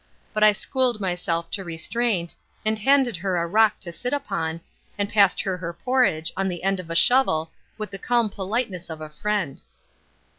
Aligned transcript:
But 0.33 0.41
I 0.43 0.51
schooled 0.51 0.99
myself 0.99 1.51
to 1.51 1.63
restraint, 1.63 2.33
and 2.65 2.79
handed 2.79 3.17
her 3.17 3.37
a 3.37 3.45
rock 3.45 3.79
to 3.81 3.91
sit 3.91 4.13
upon, 4.13 4.61
and 4.97 5.07
passed 5.11 5.39
her 5.41 5.57
her 5.57 5.73
porridge 5.73 6.31
on 6.35 6.47
the 6.47 6.63
end 6.63 6.79
of 6.79 6.89
a 6.89 6.95
shovel 6.95 7.51
with 7.77 7.91
the 7.91 7.99
calm 7.99 8.27
politeness 8.31 8.89
of 8.89 8.99
a 8.99 9.09
friend. 9.11 9.61